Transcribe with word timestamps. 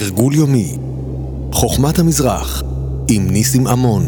תרגול 0.00 0.34
יומי 0.34 0.76
חוכמת 1.52 1.98
המזרח 1.98 2.62
עם 3.08 3.30
ניסים 3.30 3.66
עמון 3.66 4.02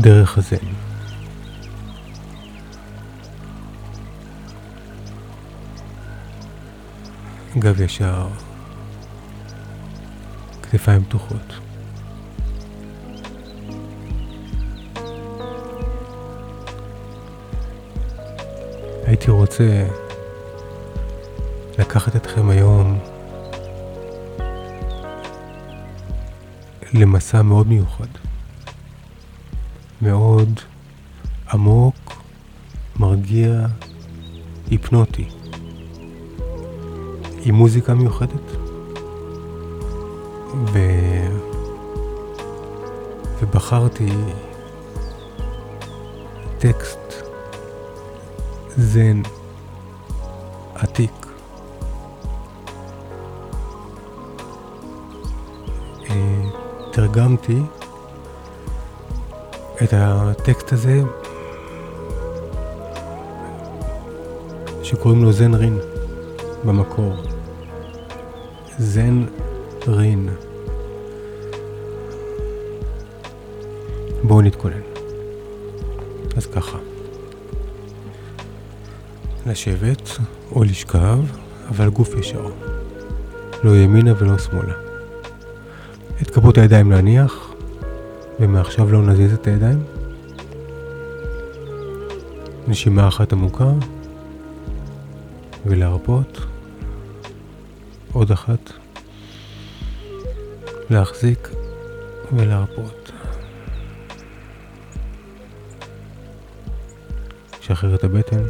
דרך 0.00 0.38
הזן. 0.38 0.56
גב 7.58 7.80
ישר, 7.80 8.28
כתפיים 10.62 11.04
פתוחות. 11.04 11.52
הייתי 19.06 19.30
רוצה 19.30 19.88
לקחת 21.78 22.16
אתכם 22.16 22.50
היום 22.50 22.98
למסע 26.94 27.42
מאוד 27.42 27.68
מיוחד. 27.68 28.27
מאוד 30.02 30.60
עמוק, 31.52 32.22
מרגיע, 32.98 33.66
היפנוטי. 34.70 35.28
עם 37.44 37.54
מוזיקה 37.54 37.94
מיוחדת. 37.94 38.50
ו... 40.72 40.78
ובחרתי 43.40 44.08
טקסט 46.58 46.98
זן 48.76 49.22
עתיק. 50.74 51.26
אה, 56.10 56.42
תרגמתי 56.92 57.60
את 59.82 59.94
הטקסט 59.96 60.72
הזה 60.72 61.00
שקוראים 64.82 65.24
לו 65.24 65.32
זן 65.32 65.54
רין 65.54 65.78
במקור. 66.64 67.14
זן 68.78 69.24
רין. 69.88 70.28
בואו 74.22 74.42
נתכונן. 74.42 74.80
אז 76.36 76.46
ככה. 76.46 76.78
לשבת 79.46 80.10
או 80.52 80.64
לשכב, 80.64 81.18
אבל 81.68 81.88
גוף 81.88 82.14
ישר. 82.14 82.46
לא 83.64 83.76
ימינה 83.76 84.12
ולא 84.18 84.38
שמאלה. 84.38 84.74
את 86.22 86.30
כפות 86.30 86.58
הידיים 86.58 86.90
להניח, 86.90 87.47
ומעכשיו 88.40 88.92
לא 88.92 89.02
נזיז 89.02 89.34
את 89.34 89.46
הידיים. 89.46 89.84
נשימה 92.68 93.08
אחת 93.08 93.32
עמוקה, 93.32 93.72
ולהרפות. 95.66 96.38
עוד 98.12 98.30
אחת. 98.30 98.72
להחזיק 100.90 101.48
ולהרפות. 102.32 103.12
שחרר 107.60 107.94
את 107.94 108.04
הבטן. 108.04 108.42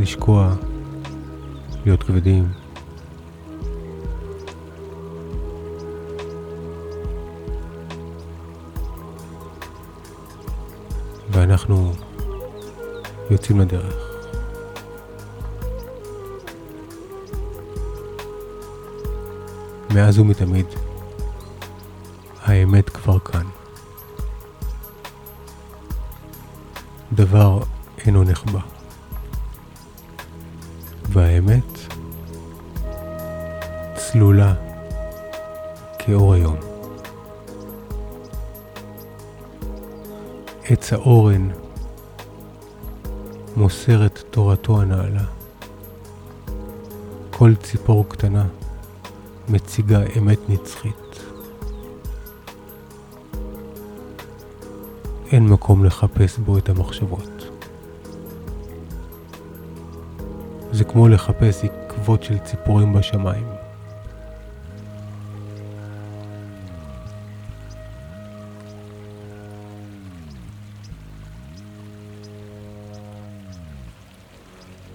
לשקוע, 0.00 0.54
להיות 1.84 2.02
כבדים. 2.02 2.63
ואנחנו 11.54 11.92
יוצאים 13.30 13.60
לדרך. 13.60 13.94
מאז 19.90 20.18
ומתמיד, 20.18 20.66
האמת 22.42 22.90
כבר 22.90 23.18
כאן. 23.18 23.46
דבר 27.12 27.62
אינו 28.06 28.24
נחבא. 28.24 28.60
והאמת 31.08 31.78
צלולה 33.94 34.54
כאור 35.98 36.34
היום. 36.34 36.73
עץ 40.66 40.92
האורן 40.92 41.48
מוסר 43.56 44.06
את 44.06 44.18
תורתו 44.30 44.80
הנעלה. 44.80 45.24
כל 47.30 47.54
ציפור 47.54 48.08
קטנה 48.08 48.46
מציגה 49.48 50.00
אמת 50.18 50.38
נצחית. 50.48 51.20
אין 55.32 55.46
מקום 55.46 55.84
לחפש 55.84 56.38
בו 56.38 56.58
את 56.58 56.68
המחשבות. 56.68 57.50
זה 60.72 60.84
כמו 60.84 61.08
לחפש 61.08 61.64
עקבות 61.64 62.22
של 62.22 62.38
ציפורים 62.38 62.92
בשמיים. 62.92 63.53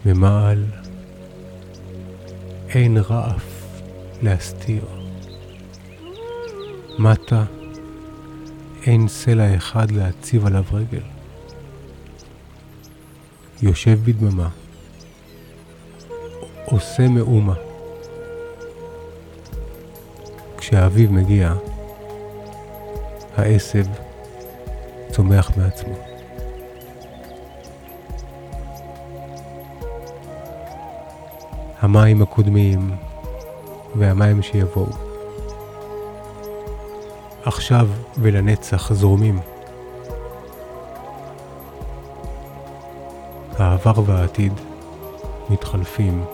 ממעל 0.06 0.66
אין 2.70 2.98
רעף 2.98 3.44
להסתיר. 4.22 4.86
מטה 7.00 7.44
אין 8.86 9.08
סלע 9.08 9.56
אחד 9.56 9.92
להציב 9.92 10.46
עליו 10.46 10.64
רגל. 10.72 11.04
יושב 13.62 14.00
בדממה, 14.04 14.50
עושה 16.66 17.08
מאומה. 17.08 17.56
כשהאביב 20.58 21.12
מגיע, 21.12 21.54
העשב 23.38 23.86
צומח 25.12 25.58
מעצמו. 25.58 26.09
המים 31.82 32.22
הקודמים 32.22 32.92
והמים 33.96 34.42
שיבואו. 34.42 34.88
עכשיו 37.44 37.88
ולנצח 38.18 38.94
זורמים. 38.94 39.40
העבר 43.58 43.94
והעתיד 44.06 44.54
מתחלפים 45.50 46.26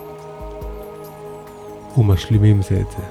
ומשלימים 1.98 2.62
זה 2.62 2.80
את 2.82 2.92
זה. 2.92 3.04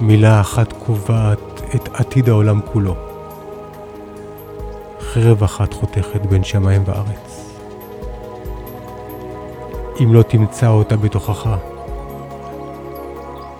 מילה 0.00 0.40
אחת 0.40 0.72
קובעת 0.72 1.60
את 1.74 1.88
עתיד 1.94 2.28
העולם 2.28 2.60
כולו. 2.72 3.09
חרב 5.12 5.42
אחת 5.42 5.72
חותכת 5.72 6.26
בין 6.26 6.44
שמיים 6.44 6.82
וארץ. 6.86 7.56
אם 10.00 10.14
לא 10.14 10.22
תמצא 10.22 10.68
אותה 10.68 10.96
בתוכך, 10.96 11.48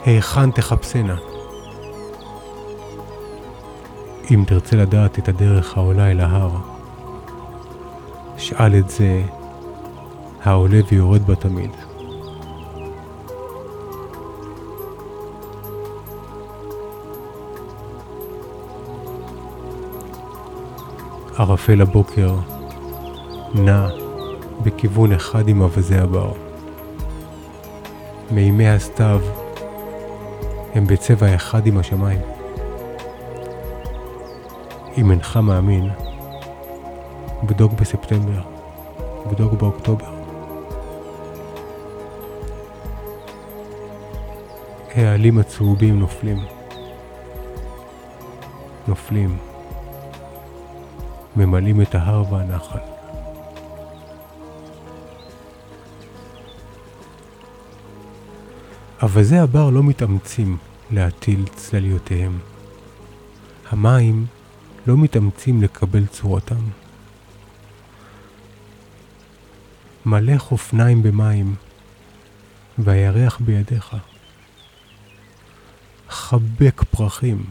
היכן 0.05 0.51
תחפשנה? 0.51 1.17
אם 4.31 4.45
תרצה 4.47 4.77
לדעת 4.77 5.19
את 5.19 5.29
הדרך 5.29 5.77
העולה 5.77 6.11
אל 6.11 6.21
ההר, 6.21 6.51
שאל 8.37 8.79
את 8.79 8.91
זה 8.91 9.23
העולה 10.45 10.81
ויורד 10.89 11.27
בה 11.27 11.37
תמיד. 11.37 11.90
ערפל 21.41 21.81
הבוקר 21.81 22.35
נע 23.55 23.89
בכיוון 24.63 25.13
אחד 25.13 25.49
עם 25.49 25.61
אווזי 25.61 25.99
הבר. 25.99 26.33
מימי 28.31 28.69
הסתיו 28.69 29.21
הם 30.75 30.87
בצבע 30.87 31.35
אחד 31.35 31.67
עם 31.67 31.79
השמיים. 31.79 32.21
אם 34.99 35.11
אינך 35.11 35.37
מאמין, 35.37 35.91
בדוק 37.45 37.73
בספטמבר, 37.73 38.43
בדוק 39.31 39.53
באוקטובר. 39.53 40.15
העלים 44.95 45.39
הצהובים 45.39 45.99
נופלים. 45.99 46.39
נופלים. 48.89 49.50
ממלאים 51.41 51.83
את 51.83 51.95
ההר 51.95 52.33
והנחל. 52.33 52.79
אווזי 59.03 59.39
הבר 59.39 59.71
לא 59.71 59.83
מתאמצים 59.83 60.57
להטיל 60.91 61.45
צלליותיהם. 61.55 62.39
המים 63.71 64.27
לא 64.87 64.97
מתאמצים 64.97 65.63
לקבל 65.63 66.07
צורתם. 66.07 66.65
מלא 70.07 70.39
חופניים 70.39 71.03
במים, 71.03 71.55
והירח 72.79 73.39
בידיך. 73.41 73.97
חבק 76.09 76.83
פרחים, 76.91 77.45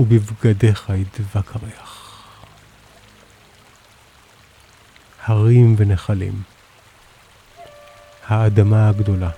ובבגדיך 0.00 0.92
ידבק 0.94 1.56
הריח. 1.56 2.22
הרים 5.24 5.74
ונחלים, 5.78 6.42
האדמה 8.26 8.88
הגדולה, 8.88 9.30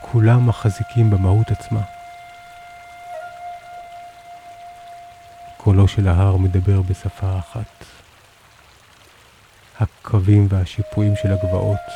כולם 0.00 0.46
מחזיקים 0.46 1.10
במהות 1.10 1.50
עצמה. 1.50 1.80
קולו 5.56 5.88
של 5.88 6.08
ההר 6.08 6.36
מדבר 6.36 6.82
בשפה 6.82 7.38
אחת. 7.38 7.84
הקווים 9.80 10.46
והשיפועים 10.50 11.16
של 11.22 11.32
הגבעות, 11.32 11.90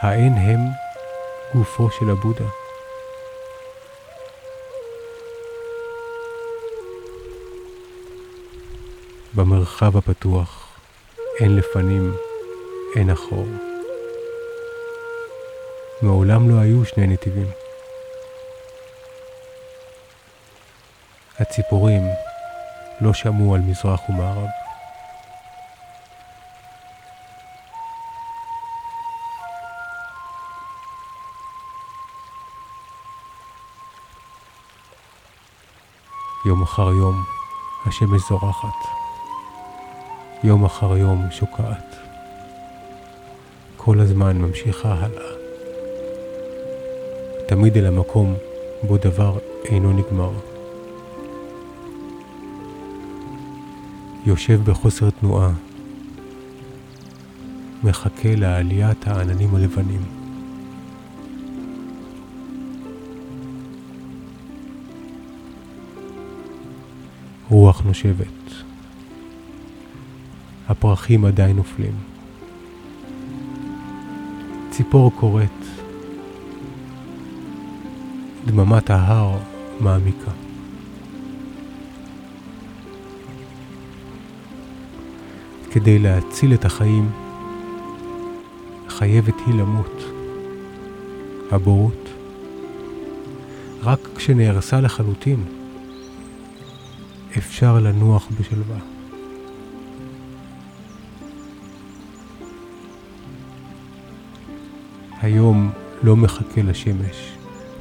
האין 0.00 0.34
הם 0.34 0.60
גופו 1.54 1.90
של 1.90 2.10
הבודה. 2.10 2.63
במרחב 9.34 9.96
הפתוח, 9.96 10.68
אין 11.40 11.56
לפנים, 11.56 12.14
אין 12.96 13.10
אחור. 13.10 13.46
מעולם 16.02 16.50
לא 16.50 16.60
היו 16.60 16.84
שני 16.84 17.06
נתיבים. 17.06 17.46
הציפורים 21.38 22.02
לא 23.00 23.14
שמעו 23.14 23.54
על 23.54 23.60
מזרח 23.60 24.00
ומערב. 24.08 24.48
יום 36.46 36.62
אחר 36.62 36.88
יום 36.92 37.24
השמש 37.86 38.22
זורחת. 38.28 39.03
יום 40.44 40.64
אחר 40.64 40.96
יום 40.96 41.26
שוקעת. 41.30 41.96
כל 43.76 44.00
הזמן 44.00 44.38
ממשיכה 44.38 44.94
הלאה. 44.94 45.30
תמיד 47.46 47.76
אל 47.76 47.86
המקום 47.86 48.34
בו 48.82 48.96
דבר 48.96 49.38
אינו 49.64 49.92
נגמר. 49.92 50.30
יושב 54.26 54.60
בחוסר 54.64 55.10
תנועה, 55.10 55.52
מחכה 57.84 58.34
לעליית 58.36 59.08
העננים 59.08 59.54
הלבנים. 59.54 60.02
רוח 67.48 67.82
נושבת. 67.84 68.73
הפרחים 70.68 71.24
עדיין 71.24 71.56
נופלים. 71.56 71.92
ציפור 74.70 75.12
קוראת, 75.12 75.50
דממת 78.46 78.90
ההר 78.90 79.38
מעמיקה. 79.80 80.30
כדי 85.70 85.98
להציל 85.98 86.54
את 86.54 86.64
החיים, 86.64 87.10
חייבת 88.88 89.34
היא 89.46 89.54
למות. 89.54 90.04
הבורות, 91.50 92.08
רק 93.82 93.98
כשנהרסה 94.16 94.80
לחלוטין, 94.80 95.44
אפשר 97.38 97.78
לנוח 97.80 98.28
בשלווה. 98.40 98.93
היום 105.24 105.70
לא 106.02 106.16
מחכה 106.16 106.62
לשמש 106.62 107.32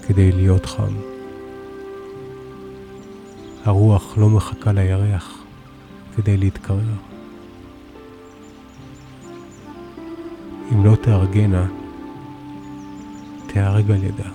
כדי 0.07 0.31
להיות 0.31 0.65
חם. 0.65 0.93
הרוח 3.65 4.17
לא 4.17 4.29
מחכה 4.29 4.71
לירח 4.71 5.43
כדי 6.15 6.38
להתקרר. 6.38 6.93
אם 10.71 10.85
לא 10.85 10.95
תארגנה, 10.95 11.67
תיהרג 13.47 13.91
על 13.91 14.03
ידה. 14.03 14.29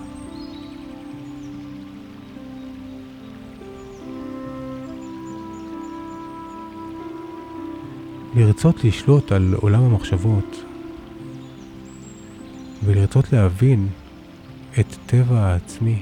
לרצות 8.35 8.83
לשלוט 8.83 9.31
על 9.31 9.55
עולם 9.61 9.83
המחשבות 9.83 10.68
ולרצות 12.83 13.33
להבין 13.33 13.87
את 14.79 14.95
טבע 15.05 15.39
העצמי 15.39 16.01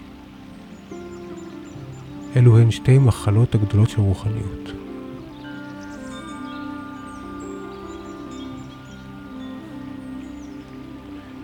אלו 2.36 2.58
הן 2.58 2.72
שתי 2.72 2.98
מחלות 2.98 3.56
הגדולות 3.56 3.90
של 3.90 4.02
רוחניות. 4.02 4.72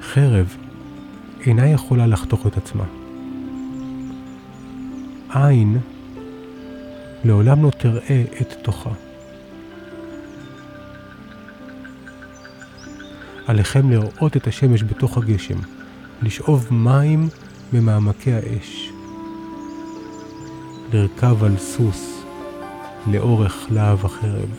חרב 0.02 0.58
אינה 1.46 1.70
יכולה 1.70 2.08
לחתוך 2.08 2.48
את 2.48 2.58
עצמה. 2.58 2.84
עין 5.30 5.78
לעולם 7.24 7.64
לא 7.64 7.70
תראה 7.70 8.24
את 8.42 8.54
תוכה. 8.62 8.90
עליכם 13.48 13.90
לראות 13.90 14.38
את 14.38 14.48
השמש 14.48 14.84
בתוך 14.84 15.18
הגשם, 15.18 15.58
לשאוב 16.22 16.68
מים 16.72 17.30
ממעמקי 17.74 18.34
האש, 18.34 18.90
לרכב 20.94 21.44
על 21.44 21.58
סוס 21.58 22.24
לאורך 23.08 23.68
להב 23.72 24.06
החרב, 24.06 24.50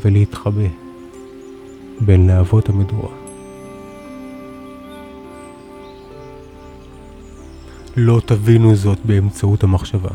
ולהתחבא 0.00 0.68
בין 2.00 2.26
להבות 2.26 2.68
המדורה. 2.68 3.14
לא 7.96 8.20
תבינו 8.26 8.76
זאת 8.76 8.98
באמצעות 9.04 9.62
המחשבה, 9.62 10.10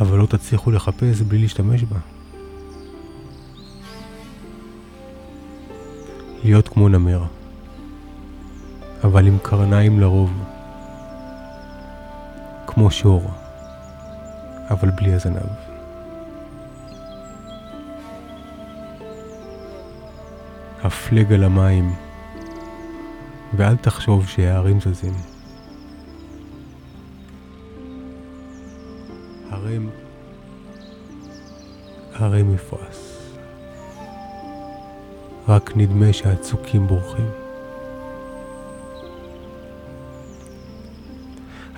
אבל 0.00 0.18
לא 0.18 0.26
תצליחו 0.26 0.70
לחפש 0.70 1.20
בלי 1.20 1.38
להשתמש 1.38 1.82
בה. 1.82 2.19
להיות 6.44 6.68
כמו 6.68 6.88
נמר, 6.88 7.22
אבל 9.04 9.26
עם 9.26 9.38
קרניים 9.42 10.00
לרוב, 10.00 10.30
כמו 12.66 12.90
שור, 12.90 13.30
אבל 14.70 14.90
בלי 14.90 15.12
הזנב. 15.12 15.70
הפלג 20.82 21.32
על 21.32 21.44
המים, 21.44 21.94
ואל 23.56 23.76
תחשוב 23.76 24.28
שההרים 24.28 24.80
זזים. 24.80 25.14
הרם, 29.50 29.88
הרי 32.14 32.42
מפרש. 32.42 33.19
רק 35.50 35.76
נדמה 35.76 36.12
שהצוקים 36.12 36.86
בורחים. 36.86 37.26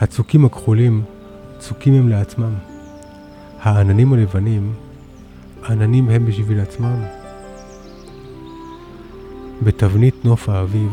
הצוקים 0.01 0.45
הכחולים 0.45 1.03
צוקים 1.59 1.95
הם 1.95 2.09
לעצמם. 2.09 2.55
העננים 3.61 4.13
הלבנים, 4.13 4.73
עננים 5.69 6.09
הם 6.09 6.27
בשביל 6.27 6.61
עצמם. 6.61 7.03
בתבנית 9.63 10.25
נוף 10.25 10.49
האביב 10.49 10.93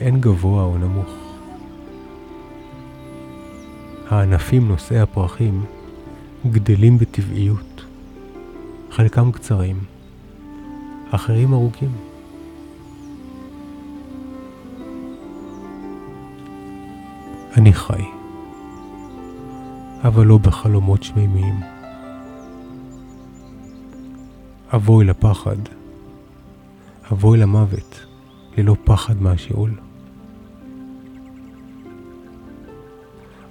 אין 0.00 0.20
גבוה 0.20 0.62
או 0.62 0.78
נמוך. 0.78 1.10
הענפים 4.08 4.68
נושאי 4.68 4.98
הפרחים 4.98 5.64
גדלים 6.50 6.98
בטבעיות, 6.98 7.84
חלקם 8.90 9.32
קצרים, 9.32 9.97
אחרים 11.10 11.52
ארוכים. 11.52 11.90
אני 17.56 17.72
חי, 17.72 18.02
אבל 20.04 20.26
לא 20.26 20.38
בחלומות 20.38 21.02
שמימיים. 21.02 21.60
אבוי 24.74 25.04
לפחד, 25.04 25.56
אבוי 27.12 27.38
למוות, 27.38 28.06
ללא 28.56 28.76
פחד 28.84 29.22
מהשאול. 29.22 29.70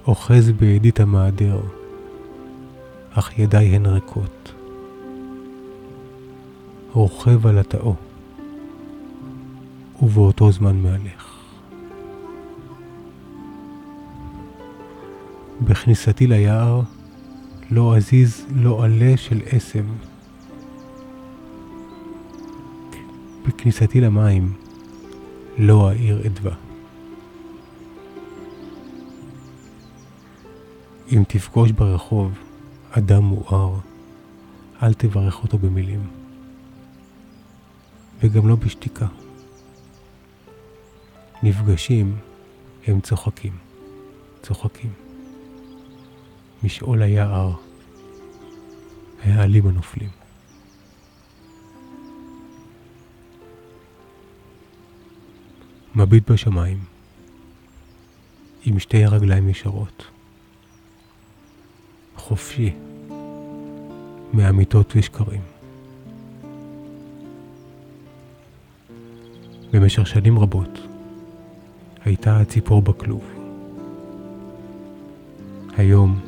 אוחז 0.06 0.50
בידית 0.50 1.00
המעדר, 1.00 1.60
אך 3.10 3.38
ידיי 3.38 3.66
הן 3.66 3.86
ריקות. 3.86 4.57
רוכב 6.98 7.46
על 7.46 7.58
התאו, 7.58 7.94
ובאותו 10.02 10.52
זמן 10.52 10.76
מהלך. 10.76 11.34
בכניסתי 15.60 16.26
ליער 16.26 16.80
לא 17.70 17.96
אזיז 17.96 18.46
לא 18.54 18.84
עלה 18.84 19.16
של 19.16 19.40
עשב. 19.46 19.84
בכניסתי 23.48 24.00
למים 24.00 24.52
לא 25.58 25.88
אעיר 25.90 26.26
אדווה. 26.26 26.54
אם 31.12 31.22
תפגוש 31.28 31.70
ברחוב 31.70 32.38
אדם 32.90 33.22
מואר, 33.22 33.74
אל 34.82 34.94
תברך 34.94 35.42
אותו 35.42 35.58
במילים. 35.58 36.17
וגם 38.20 38.48
לא 38.48 38.56
בשתיקה. 38.56 39.06
נפגשים, 41.42 42.16
הם 42.86 43.00
צוחקים, 43.00 43.52
צוחקים. 44.42 44.92
משאול 46.62 47.02
היער, 47.02 47.52
העלים 49.22 49.66
הנופלים. 49.66 50.08
מביט 55.94 56.30
בשמיים, 56.30 56.78
עם 58.64 58.78
שתי 58.78 59.04
הרגליים 59.04 59.48
ישרות. 59.48 60.04
חופשי, 62.16 62.74
מאמיתות 64.32 64.92
ושקרים. 64.96 65.57
במשך 69.72 70.06
שנים 70.06 70.38
רבות 70.38 70.78
הייתה 72.04 72.40
הציפור 72.40 72.82
בכלוב. 72.82 73.24
היום 75.76 76.20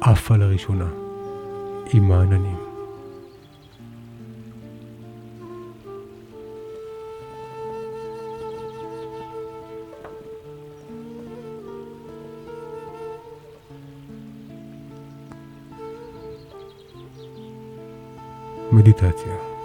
עפה 0.00 0.36
לראשונה 0.36 0.88
עם 1.94 2.12
העננים. 2.12 2.56
מדיטציה 18.72 19.55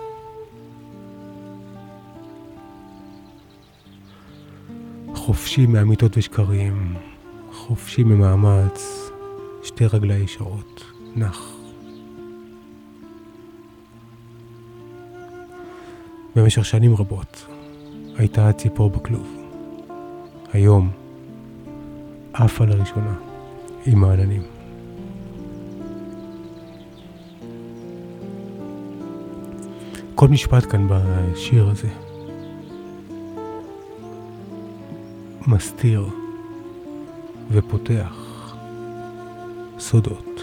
חופשי 5.42 5.66
מאמיתות 5.66 6.18
ושקרים, 6.18 6.96
חופשי 7.52 8.04
ממאמץ, 8.04 9.10
שתי 9.64 9.86
רגלי 9.86 10.16
ישרות, 10.16 10.84
נח. 11.16 11.56
במשך 16.36 16.66
שנים 16.66 16.96
רבות 16.96 17.46
הייתה 18.18 18.50
הציפור 18.50 18.90
בכלוב. 18.90 19.38
היום 20.54 20.90
עפה 22.34 22.66
לראשונה 22.66 23.14
עם 23.86 24.04
העננים. 24.04 24.44
כל 30.16 30.28
משפט 30.28 30.72
כאן 30.72 30.88
בשיר 30.90 31.68
הזה 31.68 32.11
מסתיר 35.48 36.06
ופותח 37.52 38.14
סודות. 39.80 40.42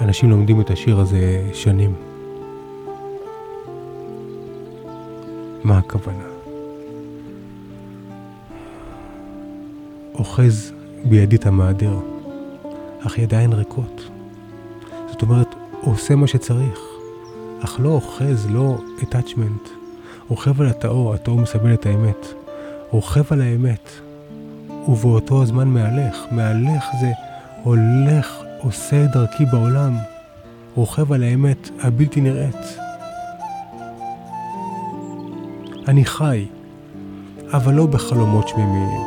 אנשים 0.00 0.30
לומדים 0.30 0.60
את 0.60 0.70
השיר 0.70 1.00
הזה 1.00 1.50
שנים. 1.52 1.94
מה 5.64 5.78
הכוונה? 5.78 6.24
אוחז 10.14 10.72
בידי 11.04 11.36
את 11.36 11.46
המעדר, 11.46 11.98
אך 13.06 13.18
ידיים 13.18 13.54
ריקות. 13.54 14.10
זאת 15.06 15.22
אומרת, 15.22 15.54
עושה 15.80 16.16
מה 16.16 16.26
שצריך, 16.26 16.85
אך 17.64 17.76
לא 17.80 17.88
אוחז, 17.88 18.46
לא 18.50 18.78
attachment. 19.00 19.68
רוכב 20.28 20.60
על 20.60 20.66
הטהור, 20.66 21.14
הטהור 21.14 21.38
מסבל 21.38 21.74
את 21.74 21.86
האמת. 21.86 22.26
רוכב 22.90 23.32
על 23.32 23.40
האמת, 23.40 23.90
ובאותו 24.88 25.42
הזמן 25.42 25.68
מהלך. 25.68 26.16
מהלך 26.30 26.84
זה 27.00 27.10
הולך, 27.62 28.38
עושה 28.58 29.04
את 29.04 29.10
דרכי 29.10 29.44
בעולם. 29.44 29.96
רוכב 30.74 31.12
על 31.12 31.22
האמת 31.22 31.70
הבלתי 31.82 32.20
נראית. 32.20 32.78
אני 35.88 36.04
חי, 36.04 36.46
אבל 37.52 37.74
לא 37.74 37.86
בחלומות 37.86 38.48
שמימיים, 38.48 39.00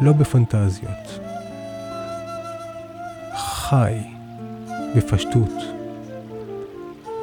לא 0.00 0.12
בפנטזיות. 0.12 1.20
חי 3.36 3.94
בפשטות, 4.96 5.79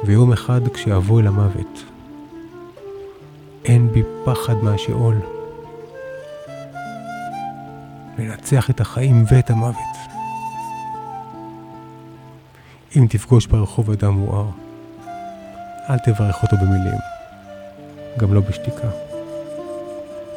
ויום 0.04 0.32
אחד 0.32 0.68
כשיבוא 0.68 1.20
אל 1.20 1.26
המוות, 1.26 1.84
אין 3.64 3.92
בי 3.92 4.02
פחד 4.24 4.54
מהשאול. 4.62 5.14
לנצח 8.18 8.70
את 8.70 8.80
החיים 8.80 9.24
ואת 9.30 9.50
המוות. 9.50 9.96
אם 12.96 13.06
תפגוש 13.10 13.46
ברחוב 13.46 13.90
אדם 13.90 14.12
מואר, 14.12 14.46
אל 15.90 15.98
תברך 15.98 16.42
אותו 16.42 16.56
במילים, 16.56 16.98
גם 18.18 18.34
לא 18.34 18.40
בשתיקה. 18.40 18.88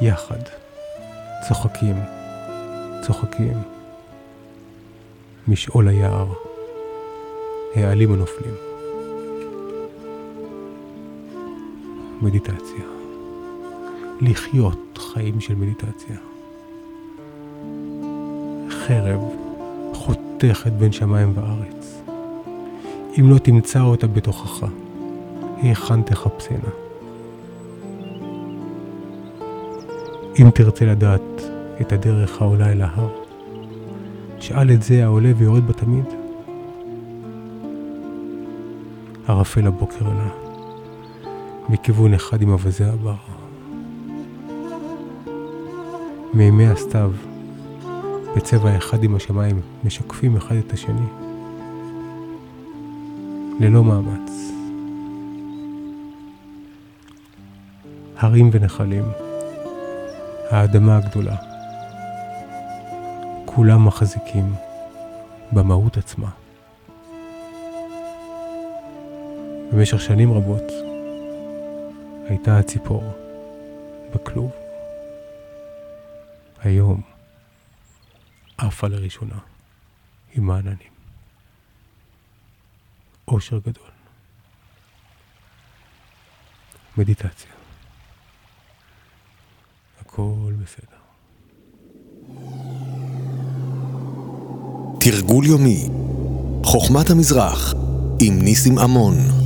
יחד, 0.01 0.39
צוחקים, 1.47 1.95
צוחקים. 3.01 3.61
משאול 5.47 5.87
היער, 5.87 6.33
העלים 7.75 8.13
הנופלים. 8.13 8.70
מדיטציה. 12.21 12.85
לחיות 14.21 14.97
חיים 14.97 15.39
של 15.39 15.55
מדיטציה. 15.55 16.15
חרב 18.69 19.21
חותכת 19.93 20.71
בין 20.71 20.91
שמיים 20.91 21.33
וארץ. 21.35 22.01
אם 23.19 23.29
לא 23.29 23.37
תמצא 23.37 23.81
אותה 23.81 24.07
בתוכך, 24.07 24.65
היכן 25.57 26.01
תחפשנה? 26.01 26.69
אם 30.39 30.49
תרצה 30.49 30.85
לדעת 30.85 31.41
את 31.81 31.91
הדרך 31.91 32.41
העולה 32.41 32.71
אל 32.71 32.81
ההר, 32.81 33.09
שאל 34.39 34.71
את 34.71 34.83
זה 34.83 35.03
העולה 35.03 35.31
ויורד 35.37 35.67
בתמיד. 35.67 36.05
ערפל 39.27 39.67
הבוקר 39.67 40.07
עלה, 40.07 40.29
מכיוון 41.71 42.13
אחד 42.13 42.41
עם 42.41 42.49
אווזי 42.49 42.83
הבר. 42.83 43.15
מימי 46.33 46.67
הסתיו, 46.67 47.11
בצבע 48.35 48.77
אחד 48.77 49.03
עם 49.03 49.15
השמיים, 49.15 49.61
משקפים 49.83 50.37
אחד 50.37 50.55
את 50.55 50.73
השני. 50.73 51.05
ללא 53.59 53.83
מאמץ. 53.83 54.31
הרים 58.17 58.49
ונחלים, 58.53 59.05
האדמה 60.49 60.97
הגדולה. 60.97 61.35
כולם 63.45 63.87
מחזיקים 63.87 64.53
במהות 65.51 65.97
עצמה. 65.97 66.29
במשך 69.73 70.01
שנים 70.01 70.33
רבות 70.33 70.90
הייתה 72.31 72.57
הציפור 72.59 73.03
בכלוב. 74.15 74.51
היום 76.61 77.01
עפה 78.57 78.87
לראשונה 78.87 79.39
עם 80.33 80.51
העננים. 80.51 80.91
אושר 83.27 83.59
גדול. 83.59 83.89
מדיטציה. 86.98 87.51
הכל 90.01 90.53
בסדר. 90.63 90.98
תרגול 95.00 95.46
יומי, 95.46 95.89
חוכמת 96.63 97.09
המזרח, 97.09 97.74
עם 98.22 98.41
ניסים 98.41 98.77
עמון. 98.77 99.40